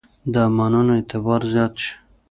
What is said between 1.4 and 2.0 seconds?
زیات شي.